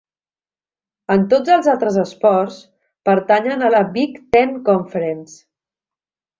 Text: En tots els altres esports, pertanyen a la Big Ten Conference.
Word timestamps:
En 1.15 1.25
tots 1.33 1.53
els 1.57 1.69
altres 1.73 1.99
esports, 2.05 2.57
pertanyen 3.11 3.63
a 3.63 3.71
la 3.77 3.85
Big 4.01 4.19
Ten 4.39 4.59
Conference. 4.73 5.41